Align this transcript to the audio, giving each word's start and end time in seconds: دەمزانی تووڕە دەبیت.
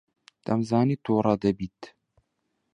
دەمزانی 0.45 1.01
تووڕە 1.03 1.33
دەبیت. 1.43 1.79